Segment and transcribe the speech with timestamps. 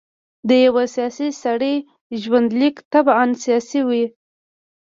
[0.47, 1.75] د یوه سیاسي سړي
[2.21, 4.05] ژوندلیک طبعاً سیاسي وي.